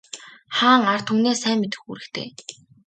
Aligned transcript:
Хаан 0.57 0.81
ард 0.91 1.05
түмнээ 1.07 1.35
сайн 1.41 1.57
мэдэх 1.59 1.81
үүрэгтэй. 1.87 2.27